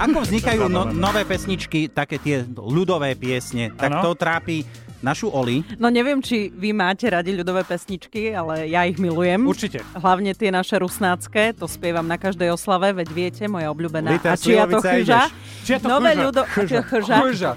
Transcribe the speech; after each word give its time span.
Ako 0.00 0.24
vznikajú 0.24 0.72
no, 0.72 0.88
nové 0.88 1.26
pesničky, 1.28 1.92
také 1.92 2.16
tie 2.16 2.46
ľudové 2.48 3.12
piesne, 3.12 3.68
tak 3.76 3.92
Áno. 3.92 4.00
to 4.00 4.10
trápi 4.16 4.64
našu 5.02 5.28
Oli. 5.28 5.66
No 5.76 5.90
neviem, 5.90 6.22
či 6.22 6.48
vy 6.48 6.70
máte 6.70 7.10
radi 7.10 7.34
ľudové 7.34 7.66
pesničky, 7.66 8.30
ale 8.32 8.70
ja 8.70 8.86
ich 8.86 8.96
milujem. 8.96 9.42
Určite. 9.44 9.82
Hlavne 9.98 10.30
tie 10.32 10.54
naše 10.54 10.78
rusnácké, 10.78 11.52
to 11.58 11.66
spievam 11.66 12.06
na 12.06 12.16
každej 12.16 12.54
oslave, 12.54 12.94
veď 12.94 13.08
viete, 13.10 13.44
moja 13.50 13.68
obľúbená. 13.74 14.14
Lita 14.14 14.32
A 14.32 14.38
či 14.38 14.54
ja 14.54 14.64
to 14.70 14.78
chyža? 14.78 15.26
ideš. 15.26 15.34
Čia 15.66 15.76
to 15.82 15.86
Nové, 15.90 16.10
ľudo... 16.14 16.42
Chyža. 16.46 16.80
chyža. 16.86 17.16
Chyža. 17.26 17.52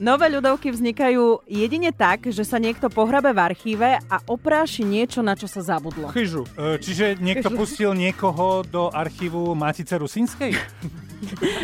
Nové 0.00 0.26
ľudovky 0.32 0.72
vznikajú 0.72 1.44
jedine 1.44 1.92
tak, 1.92 2.32
že 2.32 2.42
sa 2.48 2.56
niekto 2.56 2.88
pohrabe 2.88 3.30
v 3.36 3.40
archíve 3.44 4.00
a 4.00 4.16
opráši 4.24 4.82
niečo, 4.84 5.20
na 5.20 5.36
čo 5.36 5.44
sa 5.48 5.60
zabudlo. 5.60 6.08
Chyžu. 6.16 6.48
E, 6.56 6.80
Čiže 6.80 7.20
niekto 7.20 7.52
pustil 7.52 7.92
niekoho 7.92 8.64
do 8.64 8.88
archívu 8.88 9.52
Matice 9.52 10.00
Rusinskej? 10.00 10.52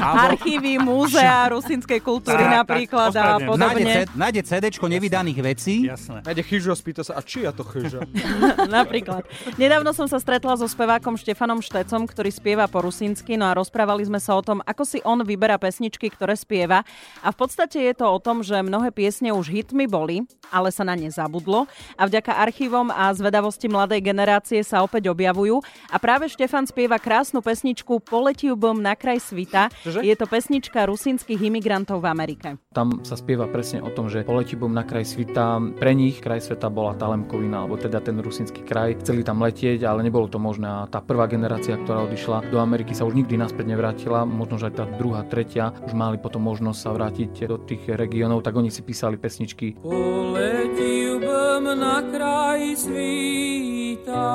Archívy, 0.00 0.78
múzea 0.78 1.50
rusinskej 1.50 2.00
kultúry 2.00 2.40
tak, 2.40 2.56
napríklad 2.62 3.10
a 3.16 3.36
ospravedlňujem. 3.42 3.58
Nájde, 3.58 3.82
podobne. 4.06 4.18
Nájde 4.18 4.40
CDčko 4.46 4.86
nevydaných 4.86 5.38
vecí. 5.42 5.74
Jasné. 5.86 6.22
Nájde 6.22 6.42
chyžu 6.46 6.68
a 6.72 6.76
spýta 6.76 7.02
sa, 7.02 7.18
a 7.18 7.20
či 7.20 7.44
ja 7.44 7.52
to 7.52 7.66
chyža? 7.66 8.06
Napríklad. 8.80 9.26
Nedávno 9.58 9.90
som 9.90 10.06
sa 10.06 10.22
stretla 10.22 10.54
so 10.54 10.66
spevákom 10.70 11.18
Štefanom 11.18 11.60
Štecom, 11.60 12.06
ktorý 12.06 12.30
spieva 12.30 12.70
po 12.70 12.84
rusínsky, 12.84 13.34
no 13.34 13.50
a 13.50 13.56
rozprávali 13.56 14.06
sme 14.06 14.22
sa 14.22 14.38
o 14.38 14.42
tom, 14.42 14.62
ako 14.62 14.82
si 14.86 14.98
on 15.02 15.22
vyberá 15.26 15.58
pesničky, 15.58 16.08
ktoré 16.08 16.38
spieva. 16.38 16.86
A 17.20 17.28
v 17.34 17.36
podstate 17.36 17.82
je 17.82 17.94
to 17.96 18.06
o 18.06 18.18
tom, 18.22 18.46
že 18.46 18.58
mnohé 18.62 18.94
piesne 18.94 19.34
už 19.34 19.50
hitmi 19.50 19.90
boli, 19.90 20.22
ale 20.50 20.70
sa 20.70 20.86
na 20.86 20.94
ne 20.94 21.10
zabudlo 21.10 21.66
a 21.98 22.02
vďaka 22.06 22.38
archívom 22.38 22.90
a 22.90 23.10
zvedavosti 23.14 23.66
mladej 23.66 24.00
generácie 24.02 24.62
sa 24.62 24.82
opäť 24.82 25.10
objavujú. 25.10 25.62
A 25.90 25.96
práve 25.98 26.30
Štefan 26.30 26.66
spieva 26.66 26.98
krásnu 26.98 27.42
pesničku 27.42 28.02
Poletiu 28.02 28.54
bom 28.54 28.78
na 28.78 28.94
kraj 28.94 29.22
svita. 29.40 29.72
Čože? 29.80 30.04
Je 30.04 30.12
to 30.12 30.28
pesnička 30.28 30.84
rusínskych 30.84 31.40
imigrantov 31.40 32.04
v 32.04 32.12
Amerike. 32.12 32.60
Tam 32.76 33.00
sa 33.00 33.16
spieva 33.16 33.48
presne 33.48 33.80
o 33.80 33.88
tom, 33.88 34.12
že 34.12 34.28
poletí 34.28 34.52
bom 34.52 34.68
na 34.68 34.84
kraj 34.84 35.08
sveta. 35.08 35.56
Pre 35.80 35.92
nich 35.96 36.20
kraj 36.20 36.44
sveta 36.44 36.68
bola 36.68 36.92
tá 36.92 37.08
Lemkovina, 37.08 37.64
alebo 37.64 37.80
teda 37.80 38.04
ten 38.04 38.20
rusínsky 38.20 38.60
kraj. 38.60 39.00
Chceli 39.00 39.24
tam 39.24 39.40
letieť, 39.40 39.80
ale 39.88 40.04
nebolo 40.04 40.28
to 40.28 40.36
možné. 40.36 40.68
A 40.68 40.84
tá 40.84 41.00
prvá 41.00 41.24
generácia, 41.24 41.80
ktorá 41.80 42.04
odišla 42.04 42.52
do 42.52 42.60
Ameriky, 42.60 42.92
sa 42.92 43.08
už 43.08 43.16
nikdy 43.16 43.40
naspäť 43.40 43.72
nevrátila. 43.72 44.28
Možno, 44.28 44.60
že 44.60 44.68
aj 44.68 44.74
tá 44.76 44.84
druhá, 45.00 45.24
tretia 45.24 45.72
už 45.88 45.96
mali 45.96 46.20
potom 46.20 46.44
možnosť 46.44 46.78
sa 46.78 46.92
vrátiť 46.92 47.48
do 47.48 47.56
tých 47.56 47.88
regiónov, 47.88 48.44
tak 48.44 48.52
oni 48.60 48.68
si 48.68 48.84
písali 48.84 49.16
pesničky. 49.16 49.80
Poletil 49.80 51.16
bym 51.16 51.64
na 51.80 52.04
kraj 52.04 52.76
svita 52.76 54.26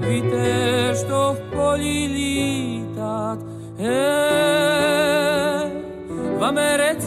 квіте, 0.00 0.94
що 1.06 1.32
в 1.32 1.56
полі 1.56 2.08
літак, 2.08 3.38
е, 3.80 3.86
в 6.38 6.44
Америці. 6.44 7.05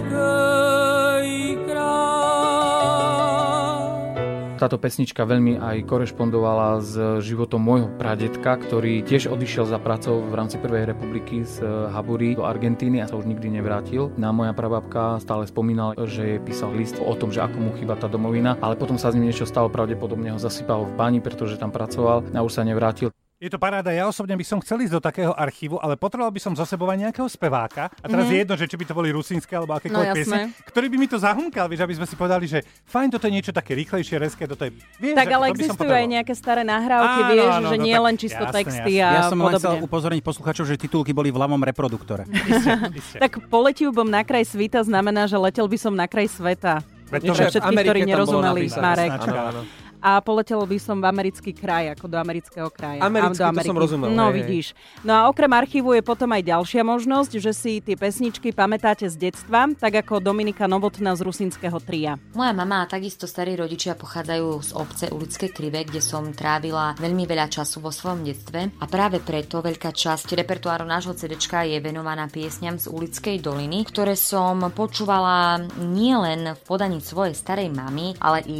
Táto 4.59 4.75
pesnička 4.75 5.23
veľmi 5.23 5.55
aj 5.55 5.87
korešpondovala 5.87 6.83
s 6.83 7.23
životom 7.23 7.63
môjho 7.63 7.87
pradetka, 7.95 8.59
ktorý 8.59 9.07
tiež 9.07 9.31
odišiel 9.31 9.63
za 9.63 9.79
pracou 9.79 10.19
v 10.19 10.35
rámci 10.35 10.59
Prvej 10.59 10.83
republiky 10.83 11.47
z 11.47 11.63
Habury 11.95 12.35
do 12.35 12.43
Argentíny 12.43 12.99
a 12.99 13.07
sa 13.07 13.15
už 13.15 13.23
nikdy 13.23 13.55
nevrátil. 13.55 14.11
Na 14.19 14.35
moja 14.35 14.51
prababka 14.51 15.23
stále 15.23 15.47
spomínala, 15.47 15.95
že 16.03 16.43
písal 16.43 16.75
list 16.75 16.99
o 16.99 17.15
tom, 17.15 17.31
že 17.31 17.39
ako 17.39 17.55
mu 17.55 17.71
chýba 17.79 17.95
tá 17.95 18.11
domovina, 18.11 18.59
ale 18.59 18.75
potom 18.75 18.99
sa 18.99 19.09
s 19.09 19.15
ním 19.15 19.31
niečo 19.31 19.47
stalo, 19.47 19.71
pravdepodobne 19.71 20.35
ho 20.35 20.39
zasypalo 20.43 20.91
v 20.91 20.95
bani, 20.99 21.19
pretože 21.23 21.55
tam 21.55 21.71
pracoval 21.71 22.27
a 22.35 22.43
už 22.43 22.51
sa 22.51 22.67
nevrátil. 22.67 23.15
Je 23.39 23.47
to 23.47 23.55
paráda, 23.55 23.87
ja 23.95 24.03
osobne 24.03 24.35
by 24.35 24.43
som 24.43 24.59
chcel 24.59 24.83
ísť 24.83 24.99
do 24.99 24.99
takého 24.99 25.31
archívu, 25.31 25.79
ale 25.79 25.95
potreboval 25.95 26.27
by 26.27 26.43
som 26.43 26.51
za 26.59 26.67
sebou 26.67 26.91
aj 26.91 27.07
nejakého 27.07 27.23
speváka. 27.23 27.87
A 28.03 28.11
teraz 28.11 28.27
mm-hmm. 28.27 28.35
je 28.35 28.39
jedno, 28.43 28.55
že 28.59 28.65
či 28.67 28.75
by 28.75 28.83
to 28.83 28.91
boli 28.91 29.15
rusínske 29.15 29.55
alebo 29.55 29.79
akékoľvek 29.79 30.11
No, 30.11 30.17
piesne, 30.19 30.51
ktorý 30.67 30.91
by 30.91 30.97
mi 30.99 31.07
to 31.07 31.15
zahumkal, 31.15 31.71
vieš, 31.71 31.87
aby 31.87 31.95
sme 31.95 32.03
si 32.03 32.19
povedali, 32.19 32.51
že 32.51 32.67
fajn, 32.91 33.15
toto 33.15 33.31
je 33.31 33.39
niečo 33.39 33.55
také 33.55 33.79
rýchlejšie, 33.79 34.19
reské, 34.19 34.43
toto 34.43 34.67
je... 34.67 34.75
Vieš, 34.99 35.15
Tak 35.15 35.31
ale 35.31 35.55
existujú 35.55 35.87
aj 35.87 36.07
nejaké 36.19 36.35
staré 36.35 36.67
nahrávky, 36.67 37.19
Áno, 37.23 37.31
vieš, 37.31 37.47
áno, 37.47 37.69
že 37.71 37.77
no 37.79 37.83
nie 37.87 37.95
tak 37.95 38.03
len 38.03 38.15
čisto 38.19 38.43
jasné, 38.43 38.55
texty 38.59 38.91
jasné. 38.99 39.07
a 39.07 39.15
Ja 39.15 39.23
som 39.31 39.39
len 39.39 39.53
chcel 39.55 39.71
podobne. 39.71 39.87
upozorniť 39.87 40.21
poslucháčov, 40.27 40.65
že 40.67 40.75
titulky 40.75 41.11
boli 41.15 41.31
v 41.31 41.37
ľavom 41.39 41.61
reproduktore. 41.63 42.27
Tak 43.23 43.47
poletiu 43.47 43.95
bom 43.95 44.07
na 44.07 44.27
kraj 44.27 44.51
svita 44.51 44.83
znamená, 44.83 45.31
že 45.31 45.39
letel 45.39 45.63
by 45.63 45.77
som 45.79 45.95
na 45.95 46.11
kraj 46.11 46.27
sveta. 46.27 46.83
Veď 47.07 47.21
to, 47.23 47.33
všetkých, 47.39 47.77
ktorí 47.87 47.99
nerozumeli. 48.03 48.67
Marek. 48.75 49.11
Áno, 49.15 49.33
áno. 49.55 49.61
A 49.99 50.23
poletel 50.23 50.63
by 50.63 50.77
som 50.79 51.03
v 51.03 51.05
americký 51.11 51.51
kraj, 51.51 51.91
ako 51.91 52.07
do 52.07 52.15
amerického 52.15 52.71
kraja. 52.71 53.03
Americký, 53.03 53.43
do 53.43 53.59
to 53.59 53.67
som 53.67 53.79
rozumel, 53.79 54.07
No 54.15 54.31
hej, 54.31 54.35
vidíš. 54.39 54.67
No 55.03 55.11
a 55.11 55.21
okrem 55.27 55.51
archívu 55.51 55.91
je 55.95 56.03
potom 56.03 56.31
aj 56.31 56.43
ďalšia 56.47 56.81
možnosť, 56.87 57.31
že 57.35 57.51
si 57.51 57.71
tie 57.83 57.99
pesničky 57.99 58.55
pamätáte 58.55 59.11
z 59.11 59.29
detstva, 59.29 59.67
tak 59.75 60.07
ako 60.07 60.23
Dominika 60.23 60.71
Novotná 60.71 61.11
z 61.19 61.21
rusínskeho 61.27 61.77
tria. 61.83 62.15
Moja 62.31 62.55
mama 62.55 62.87
a 62.87 62.89
takisto 62.89 63.27
starí 63.27 63.59
rodičia 63.59 63.99
pochádzajú 63.99 64.47
z 64.63 64.71
obce 64.79 65.05
Ulické 65.11 65.51
krive, 65.51 65.83
kde 65.83 65.99
som 65.99 66.31
trávila 66.31 66.95
veľmi 66.95 67.27
veľa 67.27 67.51
času 67.51 67.83
vo 67.83 67.91
svojom 67.91 68.23
detstve 68.23 68.71
a 68.79 68.85
práve 68.87 69.19
preto 69.19 69.59
veľká 69.59 69.91
časť 69.91 70.31
repertoáru 70.39 70.87
nášho 70.87 71.11
CDčka 71.11 71.67
je 71.67 71.83
venovaná 71.83 72.31
piesňam 72.31 72.79
z 72.79 72.87
Ulickej 72.87 73.43
doliny, 73.43 73.83
ktoré 73.83 74.15
som 74.15 74.63
počúvala 74.71 75.59
nielen 75.75 76.55
v 76.55 76.61
podaní 76.63 77.03
svojej 77.03 77.35
starej 77.35 77.67
mamy, 77.73 78.15
ale 78.23 78.39
i 78.47 78.59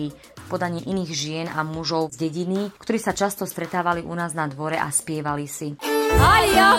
podaní 0.50 0.82
iných 0.90 1.12
žien 1.14 1.48
a 1.48 1.62
mužov 1.62 2.10
z 2.18 2.26
dediny, 2.26 2.74
ktorí 2.82 2.98
sa 2.98 3.14
často 3.14 3.46
stretávali 3.46 4.02
u 4.02 4.18
nás 4.18 4.34
na 4.34 4.50
dvore 4.50 4.82
a 4.82 4.90
spievali 4.90 5.46
si. 5.46 5.78
A 6.18 6.32
ja 6.50 6.70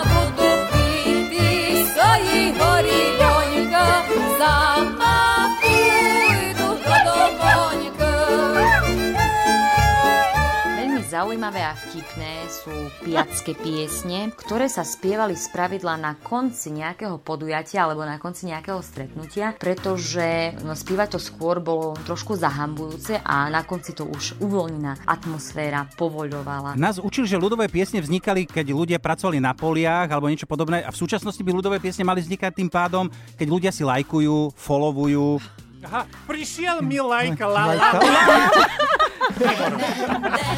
zaujímavé 11.41 11.65
a 11.65 11.73
vtipné 11.73 12.33
sú 12.53 12.69
piacké 13.01 13.57
piesne, 13.57 14.29
ktoré 14.29 14.69
sa 14.69 14.85
spievali 14.85 15.33
spravidla 15.33 15.97
na 15.97 16.13
konci 16.13 16.69
nejakého 16.69 17.17
podujatia 17.17 17.89
alebo 17.89 18.05
na 18.05 18.21
konci 18.21 18.45
nejakého 18.45 18.77
stretnutia, 18.85 19.57
pretože 19.57 20.53
no, 20.61 20.77
spievať 20.77 21.17
to 21.17 21.19
skôr 21.19 21.57
bolo 21.57 21.97
trošku 22.05 22.37
zahambujúce 22.37 23.25
a 23.25 23.49
na 23.49 23.65
konci 23.65 23.97
to 23.97 24.05
už 24.05 24.37
uvoľnená 24.37 25.01
atmosféra 25.09 25.89
povoľovala. 25.97 26.77
Nás 26.77 27.01
učili, 27.01 27.25
že 27.25 27.41
ľudové 27.41 27.65
piesne 27.73 28.05
vznikali, 28.05 28.45
keď 28.45 28.77
ľudia 28.77 28.99
pracovali 29.01 29.41
na 29.41 29.57
poliach 29.57 30.13
alebo 30.13 30.29
niečo 30.29 30.45
podobné 30.45 30.85
a 30.85 30.93
v 30.93 31.01
súčasnosti 31.01 31.41
by 31.41 31.57
ľudové 31.57 31.81
piesne 31.81 32.05
mali 32.05 32.21
vznikať 32.21 32.53
tým 32.53 32.69
pádom, 32.69 33.09
keď 33.33 33.47
ľudia 33.49 33.71
si 33.73 33.81
lajkujú, 33.81 34.53
followujú. 34.53 35.41
Aha, 35.89 36.05
prišiel 36.29 36.85
mi 36.85 37.01
lajka, 37.01 37.49
la, 37.49 37.73
la, 37.73 37.89
Lajka? 37.97 39.01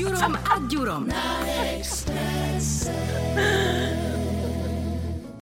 Ďurom 0.00 0.32
a 0.32 0.56
Ďurom. 0.64 1.12